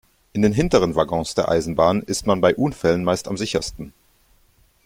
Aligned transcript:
In 0.33 0.41
den 0.41 0.51
hinteren 0.51 0.95
Waggons 0.95 1.35
der 1.35 1.49
Eisenbahn 1.49 2.01
ist 2.01 2.25
man 2.25 2.41
bei 2.41 2.55
Unfällen 2.55 3.03
meist 3.03 3.27
am 3.27 3.37
sichersten. 3.37 3.93